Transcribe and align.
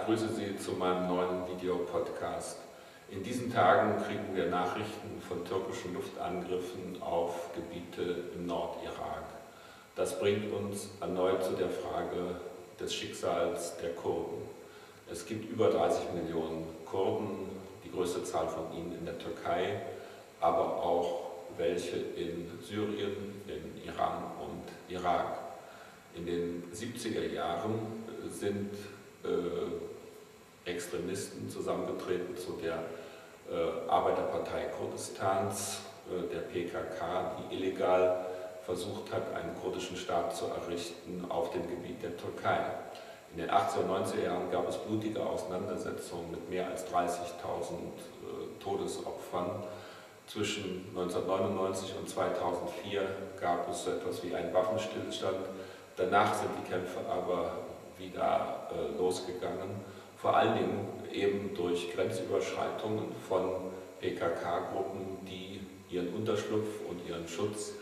ich 0.00 0.06
grüße 0.06 0.28
Sie 0.34 0.56
zu 0.56 0.72
meinem 0.72 1.08
neuen 1.08 1.46
Videopodcast. 1.48 2.58
In 3.10 3.22
diesen 3.22 3.52
Tagen 3.52 4.02
kriegen 4.02 4.34
wir 4.34 4.46
Nachrichten 4.46 5.20
von 5.26 5.44
türkischen 5.44 5.94
Luftangriffen 5.94 7.02
auf 7.02 7.50
Gebiete 7.54 8.24
im 8.34 8.46
Nordirak. 8.46 9.24
Das 9.96 10.18
bringt 10.18 10.52
uns 10.52 10.90
erneut 11.00 11.44
zu 11.44 11.52
der 11.52 11.68
Frage 11.68 12.36
des 12.78 12.94
Schicksals 12.94 13.76
der 13.78 13.90
Kurden. 13.90 14.42
Es 15.10 15.26
gibt 15.26 15.50
über 15.50 15.70
30 15.70 16.12
Millionen 16.14 16.66
Kurden, 16.86 17.50
die 17.84 17.90
größte 17.90 18.22
Zahl 18.24 18.48
von 18.48 18.72
ihnen 18.72 18.96
in 18.98 19.04
der 19.04 19.18
Türkei, 19.18 19.80
aber 20.40 20.82
auch 20.82 21.30
welche 21.56 21.96
in 21.96 22.48
Syrien, 22.62 23.42
in 23.46 23.84
Iran 23.84 24.24
und 24.40 24.94
Irak. 24.94 25.38
In 26.14 26.26
den 26.26 26.62
70er 26.72 27.32
Jahren 27.32 28.04
sind 28.30 28.70
äh, 29.24 29.89
Extremisten 30.64 31.48
zusammengetreten 31.48 32.36
zu 32.36 32.52
der 32.52 32.84
äh, 33.50 33.90
Arbeiterpartei 33.90 34.66
Kurdistans, 34.78 35.80
äh, 36.08 36.32
der 36.32 36.40
PKK, 36.40 37.36
die 37.38 37.56
illegal 37.56 38.26
versucht 38.64 39.12
hat, 39.12 39.34
einen 39.34 39.54
kurdischen 39.60 39.96
Staat 39.96 40.36
zu 40.36 40.46
errichten 40.46 41.24
auf 41.28 41.50
dem 41.50 41.68
Gebiet 41.68 42.02
der 42.02 42.16
Türkei. 42.16 42.58
In 43.32 43.38
den 43.38 43.50
80er 43.50 43.78
und 43.88 44.06
90er 44.06 44.24
Jahren 44.24 44.50
gab 44.50 44.68
es 44.68 44.76
blutige 44.76 45.24
Auseinandersetzungen 45.24 46.30
mit 46.32 46.50
mehr 46.50 46.68
als 46.68 46.86
30.000 46.86 46.92
äh, 46.92 48.62
Todesopfern. 48.62 49.64
Zwischen 50.26 50.86
1999 50.90 51.96
und 51.98 52.08
2004 52.08 53.02
gab 53.40 53.68
es 53.68 53.84
so 53.84 53.90
etwas 53.90 54.22
wie 54.22 54.32
einen 54.32 54.54
Waffenstillstand. 54.54 55.38
Danach 55.96 56.32
sind 56.34 56.50
die 56.56 56.70
Kämpfe 56.70 57.00
aber 57.10 57.50
wieder 57.98 58.70
losgegangen, 58.96 59.82
vor 60.20 60.36
allen 60.36 60.54
Dingen 60.54 60.88
eben 61.12 61.54
durch 61.54 61.92
Grenzüberschreitungen 61.94 63.12
von 63.28 63.72
PKK-Gruppen, 64.00 65.18
die 65.26 65.60
ihren 65.90 66.08
Unterschlupf 66.14 66.68
und 66.88 67.06
ihren 67.08 67.26
Schutz 67.26 67.72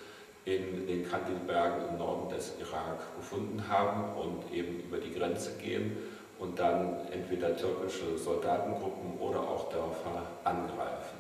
in 0.45 0.87
den 0.87 1.09
Kandilbergen 1.09 1.89
im 1.91 1.99
Norden 1.99 2.29
des 2.35 2.55
Irak 2.61 3.17
gefunden 3.17 3.63
haben 3.69 4.17
und 4.17 4.53
eben 4.53 4.81
über 4.81 4.99
die 4.99 5.13
Grenze 5.13 5.59
gehen 5.59 5.97
und 6.39 6.59
dann 6.59 6.97
entweder 7.13 7.57
türkische 7.57 8.17
Soldatengruppen 8.17 9.19
oder 9.19 9.41
auch 9.41 9.69
Dörfer 9.71 10.23
angreifen. 10.45 11.19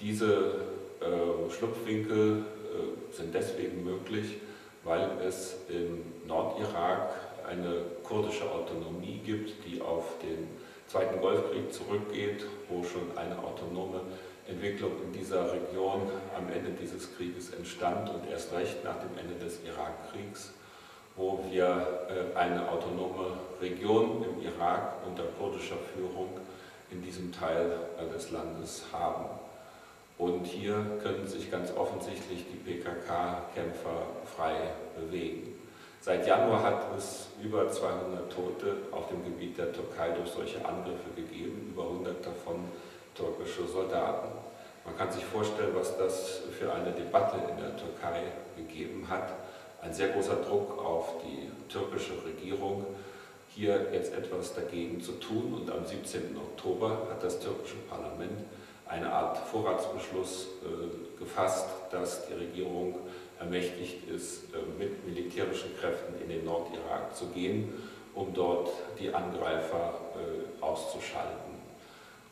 Diese 0.00 0.62
äh, 1.00 1.50
Schlupfwinkel 1.50 2.38
äh, 2.38 3.16
sind 3.16 3.34
deswegen 3.34 3.84
möglich, 3.84 4.36
weil 4.84 5.08
es 5.26 5.56
im 5.68 6.02
Nordirak 6.26 7.27
eine 7.48 7.82
kurdische 8.04 8.50
Autonomie 8.50 9.20
gibt, 9.24 9.64
die 9.66 9.80
auf 9.80 10.18
den 10.22 10.48
Zweiten 10.86 11.20
Golfkrieg 11.20 11.72
zurückgeht, 11.72 12.46
wo 12.68 12.82
schon 12.82 13.16
eine 13.16 13.38
autonome 13.38 14.00
Entwicklung 14.48 14.92
in 15.04 15.12
dieser 15.12 15.52
Region 15.52 16.10
am 16.36 16.50
Ende 16.50 16.70
dieses 16.70 17.14
Krieges 17.16 17.52
entstand 17.52 18.08
und 18.08 18.28
erst 18.30 18.52
recht 18.54 18.82
nach 18.84 18.98
dem 18.98 19.10
Ende 19.18 19.34
des 19.44 19.60
Irakkriegs, 19.64 20.54
wo 21.16 21.44
wir 21.50 22.08
äh, 22.08 22.36
eine 22.36 22.70
autonome 22.70 23.32
Region 23.60 24.24
im 24.24 24.42
Irak 24.42 24.94
unter 25.06 25.24
kurdischer 25.38 25.76
Führung 25.94 26.30
in 26.90 27.02
diesem 27.02 27.32
Teil 27.32 27.72
äh, 27.98 28.10
des 28.12 28.30
Landes 28.30 28.84
haben. 28.90 29.26
Und 30.16 30.46
hier 30.46 30.98
können 31.02 31.26
sich 31.26 31.50
ganz 31.50 31.70
offensichtlich 31.76 32.46
die 32.50 32.56
PKK-Kämpfer 32.56 34.06
frei 34.36 34.54
bewegen. 34.98 35.57
Seit 36.00 36.26
Januar 36.26 36.62
hat 36.62 36.96
es 36.96 37.26
über 37.42 37.68
200 37.68 38.32
Tote 38.32 38.76
auf 38.92 39.08
dem 39.08 39.24
Gebiet 39.24 39.58
der 39.58 39.72
Türkei 39.72 40.10
durch 40.10 40.30
solche 40.30 40.64
Angriffe 40.64 41.10
gegeben, 41.16 41.72
über 41.72 41.82
100 41.82 42.24
davon 42.24 42.64
türkische 43.14 43.66
Soldaten. 43.66 44.28
Man 44.84 44.96
kann 44.96 45.10
sich 45.10 45.24
vorstellen, 45.24 45.74
was 45.74 45.98
das 45.98 46.42
für 46.56 46.72
eine 46.72 46.92
Debatte 46.92 47.36
in 47.50 47.56
der 47.58 47.76
Türkei 47.76 48.22
gegeben 48.56 49.06
hat. 49.08 49.34
Ein 49.82 49.92
sehr 49.92 50.08
großer 50.08 50.36
Druck 50.36 50.78
auf 50.82 51.16
die 51.22 51.50
türkische 51.68 52.14
Regierung, 52.24 52.86
hier 53.48 53.88
jetzt 53.92 54.14
etwas 54.14 54.54
dagegen 54.54 55.00
zu 55.02 55.12
tun. 55.12 55.54
Und 55.54 55.70
am 55.70 55.84
17. 55.84 56.36
Oktober 56.36 57.08
hat 57.10 57.22
das 57.22 57.40
türkische 57.40 57.76
Parlament 57.88 58.44
eine 58.86 59.12
Art 59.12 59.36
Vorratsbeschluss 59.38 60.46
äh, 60.62 61.18
gefasst, 61.18 61.66
dass 61.90 62.26
die 62.28 62.34
Regierung 62.34 62.94
ermächtigt 63.38 64.08
ist, 64.08 64.54
äh, 64.54 64.58
mit 64.78 65.06
militärischen 65.06 65.76
Kräften 65.78 66.20
in 66.22 66.28
den 66.28 66.44
Nordirak 66.44 67.14
zu 67.14 67.26
gehen, 67.28 67.72
um 68.14 68.32
dort 68.34 68.70
die 68.98 69.12
Angreifer 69.12 69.94
äh, 70.16 70.62
auszuschalten. 70.62 71.58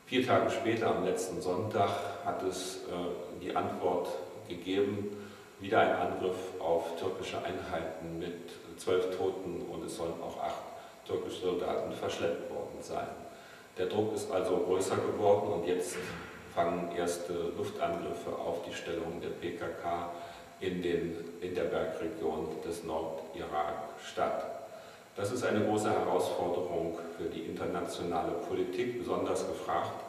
Vier 0.06 0.26
Tage 0.26 0.50
später, 0.50 0.94
am 0.94 1.04
letzten 1.04 1.40
Sonntag, 1.40 1.90
hat 2.24 2.42
es 2.42 2.76
äh, 2.76 3.42
die 3.42 3.54
Antwort 3.54 4.08
gegeben, 4.48 5.16
wieder 5.60 5.80
ein 5.80 5.92
Angriff 5.92 6.36
auf 6.60 6.96
türkische 6.96 7.38
Einheiten 7.38 8.18
mit 8.18 8.50
zwölf 8.76 9.16
Toten 9.16 9.62
und 9.62 9.84
es 9.84 9.96
sollen 9.96 10.14
auch 10.22 10.42
acht 10.42 10.62
türkische 11.06 11.40
Soldaten 11.40 11.92
verschleppt 11.92 12.50
worden 12.50 12.78
sein. 12.80 13.08
Der 13.78 13.86
Druck 13.86 14.14
ist 14.14 14.30
also 14.30 14.58
größer 14.58 14.96
geworden 14.96 15.52
und 15.52 15.66
jetzt 15.66 15.96
fangen 16.54 16.90
erste 16.96 17.32
Luftangriffe 17.56 18.30
auf 18.30 18.62
die 18.66 18.74
Stellung 18.74 19.20
der 19.20 19.28
PKK 19.28 20.10
in, 20.60 20.82
den, 20.82 21.16
in 21.40 21.54
der 21.54 21.64
Bergregion 21.64 22.48
des 22.64 22.84
Nordirak 22.84 23.90
statt. 24.04 24.56
Das 25.16 25.32
ist 25.32 25.44
eine 25.44 25.64
große 25.64 25.90
Herausforderung 25.90 26.98
für 27.16 27.24
die 27.24 27.40
internationale 27.40 28.32
Politik. 28.48 28.98
Besonders 28.98 29.46
gefragt 29.46 30.02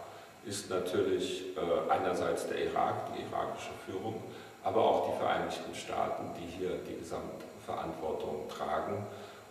ist 0.45 0.69
natürlich 0.69 1.55
äh, 1.57 1.91
einerseits 1.91 2.47
der 2.47 2.65
Irak, 2.65 3.13
die 3.13 3.23
irakische 3.23 3.71
Führung, 3.85 4.21
aber 4.63 4.83
auch 4.83 5.11
die 5.11 5.17
Vereinigten 5.17 5.75
Staaten, 5.75 6.31
die 6.37 6.45
hier 6.57 6.71
die 6.87 6.97
Gesamtverantwortung 6.99 8.47
tragen. 8.49 9.05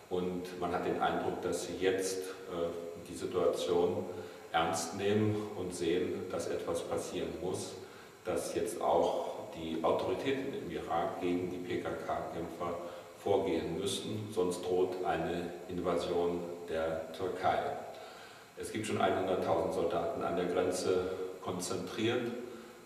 Und 0.09 0.59
man 0.59 0.71
hat 0.71 0.85
den 0.85 1.01
Eindruck, 1.01 1.41
dass 1.41 1.65
sie 1.65 1.77
jetzt 1.79 2.19
äh, 2.19 3.07
die 3.07 3.15
Situation 3.15 4.05
ernst 4.51 4.95
nehmen 4.95 5.35
und 5.55 5.75
sehen, 5.75 6.25
dass 6.31 6.47
etwas 6.47 6.81
passieren 6.81 7.29
muss, 7.41 7.73
dass 8.25 8.55
jetzt 8.55 8.81
auch 8.81 9.36
die 9.55 9.83
Autoritäten 9.83 10.53
im 10.53 10.71
Irak 10.71 11.21
gegen 11.21 11.49
die 11.49 11.57
PKK-Kämpfer 11.57 12.77
vorgehen 13.17 13.77
müssen, 13.79 14.29
sonst 14.31 14.63
droht 14.63 15.03
eine 15.05 15.51
Invasion 15.69 16.39
der 16.69 17.11
Türkei. 17.13 17.57
Es 18.57 18.71
gibt 18.71 18.87
schon 18.87 18.99
100.000 18.99 19.71
Soldaten 19.71 20.23
an 20.23 20.35
der 20.35 20.45
Grenze 20.45 21.11
konzentriert. 21.43 22.21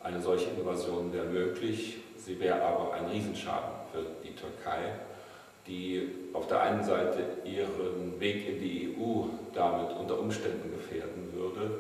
Eine 0.04 0.22
solche 0.22 0.50
Invasion 0.50 1.14
wäre 1.14 1.26
möglich, 1.26 1.98
sie 2.18 2.40
wäre 2.40 2.62
aber 2.62 2.94
ein 2.94 3.06
Riesenschaden 3.06 3.70
für 3.92 4.06
die 4.24 4.36
Türkei, 4.36 4.94
die 5.68 6.10
auf 6.34 6.48
der 6.48 6.62
einen 6.62 6.84
Seite 6.84 7.24
ihren 7.46 8.20
Weg 8.20 8.48
in 8.48 8.60
die 8.60 8.96
EU 8.98 9.26
damit 9.54 9.96
unter 9.98 10.20
Umständen 10.20 10.72
gefährden 10.72 11.32
würde, 11.34 11.80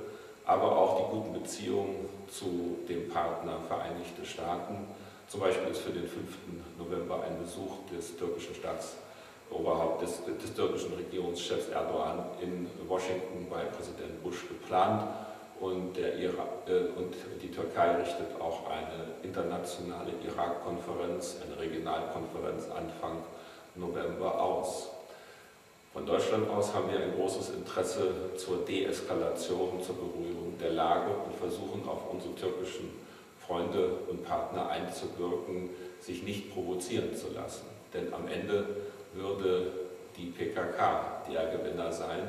aber 0.51 0.77
auch 0.77 0.97
die 0.97 1.15
guten 1.15 1.31
Beziehungen 1.31 2.09
zu 2.27 2.79
dem 2.89 3.07
Partner 3.07 3.57
Vereinigte 3.69 4.25
Staaten. 4.25 4.85
Zum 5.29 5.39
Beispiel 5.39 5.71
ist 5.71 5.79
für 5.79 5.91
den 5.91 6.07
5. 6.07 6.19
November 6.77 7.23
ein 7.23 7.39
Besuch 7.41 7.87
des 7.89 8.17
türkischen 8.17 8.53
Staatsoberhauptes, 8.55 10.25
des, 10.25 10.37
des 10.39 10.53
türkischen 10.53 10.93
Regierungschefs 10.93 11.69
Erdogan 11.69 12.25
in 12.41 12.67
Washington 12.89 13.47
bei 13.49 13.63
Präsident 13.63 14.21
Bush 14.23 14.45
geplant. 14.49 15.03
Und, 15.61 15.95
der 15.95 16.15
Irak, 16.17 16.67
äh, 16.67 16.99
und 16.99 17.13
die 17.41 17.51
Türkei 17.51 17.95
richtet 17.95 18.41
auch 18.41 18.67
eine 18.67 19.13
internationale 19.23 20.11
Irak-Konferenz, 20.25 21.37
eine 21.45 21.61
Regionalkonferenz 21.61 22.65
Anfang 22.71 23.23
November 23.75 24.41
aus. 24.41 24.89
Von 26.01 26.17
Deutschland 26.17 26.49
aus 26.49 26.73
haben 26.73 26.91
wir 26.91 26.99
ein 26.99 27.13
großes 27.15 27.51
Interesse 27.51 28.35
zur 28.35 28.65
Deeskalation, 28.65 29.83
zur 29.83 29.97
Beruhigung 29.97 30.57
der 30.59 30.71
Lage 30.71 31.11
und 31.11 31.35
versuchen 31.35 31.87
auf 31.87 32.11
unsere 32.11 32.33
türkischen 32.33 32.89
Freunde 33.45 33.87
und 34.09 34.25
Partner 34.25 34.67
einzuwirken, 34.67 35.69
sich 35.99 36.23
nicht 36.23 36.55
provozieren 36.55 37.15
zu 37.15 37.27
lassen. 37.35 37.67
Denn 37.93 38.11
am 38.15 38.27
Ende 38.27 38.65
würde 39.13 39.67
die 40.17 40.31
PKK 40.31 41.21
der 41.31 41.55
Gewinner 41.55 41.91
sein. 41.91 42.23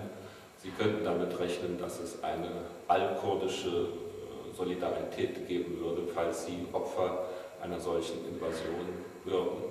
Sie 0.63 0.69
könnten 0.69 1.03
damit 1.03 1.41
rechnen, 1.41 1.79
dass 1.79 1.99
es 1.99 2.23
eine 2.23 2.51
allkurdische 2.89 3.69
äh, 3.71 4.55
Solidarität 4.55 5.49
geben 5.49 5.81
würde, 5.81 6.03
falls 6.15 6.45
sie 6.45 6.67
Opfer 6.75 7.25
einer 7.63 7.81
solchen 7.81 8.19
Invasion 8.29 8.87
würden. 9.25 9.63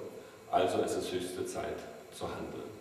Also 0.49 0.79
ist 0.79 0.95
es 0.95 1.11
höchste 1.11 1.45
Zeit 1.45 1.77
zu 2.11 2.25
handeln. 2.25 2.80